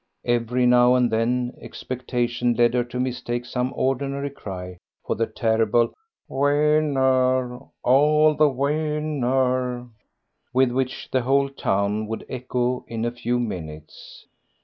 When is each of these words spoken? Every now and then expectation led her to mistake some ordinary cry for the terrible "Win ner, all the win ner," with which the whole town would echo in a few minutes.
Every 0.25 0.65
now 0.65 0.95
and 0.95 1.11
then 1.11 1.53
expectation 1.61 2.55
led 2.55 2.73
her 2.73 2.83
to 2.85 2.99
mistake 2.99 3.45
some 3.45 3.71
ordinary 3.75 4.31
cry 4.31 4.79
for 5.05 5.15
the 5.15 5.27
terrible 5.27 5.93
"Win 6.27 6.93
ner, 6.95 7.59
all 7.83 8.33
the 8.33 8.49
win 8.49 9.19
ner," 9.19 9.87
with 10.55 10.71
which 10.71 11.11
the 11.11 11.21
whole 11.21 11.49
town 11.49 12.07
would 12.07 12.25
echo 12.29 12.83
in 12.87 13.05
a 13.05 13.11
few 13.11 13.39
minutes. 13.39 14.25